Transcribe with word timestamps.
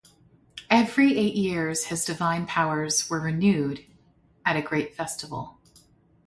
Every 0.71 1.15
eight 1.19 1.35
years 1.35 1.83
his 1.85 2.03
divine 2.05 2.47
powers 2.47 3.07
were 3.07 3.19
renewed 3.19 3.85
at 4.43 4.55
a 4.55 4.61
great 4.63 4.95
festival. 4.95 5.59